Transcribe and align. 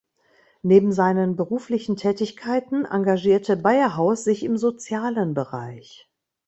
Neben 0.63 0.91
seinen 0.91 1.35
beruflichen 1.35 1.95
Tätigkeiten 1.95 2.85
engagierte 2.85 3.55
Beyerhaus 3.55 4.23
sich 4.23 4.41
im 4.41 4.57
sozialen 4.57 5.35
Bereich. 5.35 6.09